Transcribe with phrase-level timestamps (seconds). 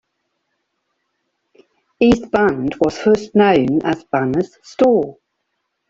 [1.99, 5.19] East Bend was first known as Banner's Store.